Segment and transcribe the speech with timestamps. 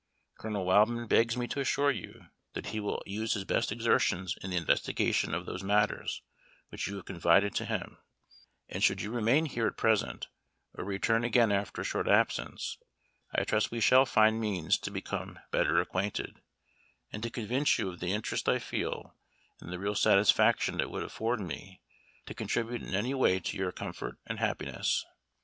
[0.39, 4.49] Colonel Wildman begs me to assure you that he will use his best exertions in
[4.49, 6.23] the investigation of those matters
[6.69, 7.99] which you have confided to him,
[8.67, 10.27] and should you remain here at present,
[10.73, 12.79] or return again after a short absence,
[13.31, 16.41] I trust we shall find means to become better acquainted,
[17.11, 19.15] and to convince you of the interest I feel,
[19.61, 21.79] and the real satisfaction it would afford me
[22.25, 25.05] to contribute in any way to your comfort and happiness.